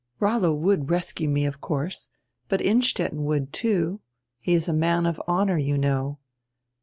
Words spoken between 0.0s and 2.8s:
"Rollo would rescue me, of course, but